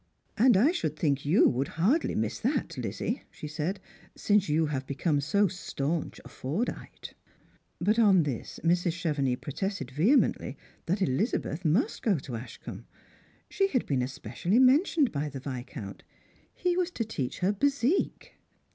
"And 0.37 0.57
I 0.57 0.71
should 0.71 0.95
think 0.97 1.19
ijou 1.19 1.45
would 1.47 1.67
hardly 1.77 2.15
miss 2.15 2.39
that, 2.39 2.75
Lizzie," 2.75 3.21
she 3.29 3.45
eaid," 3.45 3.77
since 4.25 4.49
you 4.49 4.65
have 4.65 4.87
become 4.87 5.21
so 5.21 5.47
stanch 5.47 6.19
a 6.25 6.27
Forde 6.27 6.69
ite." 6.75 7.13
But 7.79 7.99
on 7.99 8.23
this 8.23 8.59
Mrs. 8.63 8.93
Chevenix 8.93 9.39
protested 9.39 9.91
vehemently 9.91 10.57
that 10.87 11.03
Eliza 11.03 11.37
beth 11.37 11.63
must 11.63 12.01
go 12.01 12.17
to 12.17 12.35
Ashcombe. 12.35 12.85
She 13.47 13.67
had 13.67 13.85
been 13.85 14.01
especially 14.01 14.57
mentioned 14.57 15.11
by 15.11 15.29
the 15.29 15.39
Viscount. 15.39 16.03
He 16.51 16.75
was 16.75 16.89
to 16.89 17.05
teach 17.05 17.37
her 17.41 17.51
bezique. 17.53 18.31